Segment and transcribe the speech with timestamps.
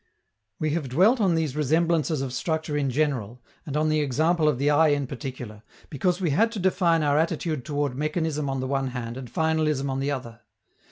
[0.57, 4.57] We have dwelt on these resemblances of structure in general, and on the example of
[4.57, 8.67] the eye in particular, because we had to define our attitude toward mechanism on the
[8.67, 10.41] one hand and finalism on the other.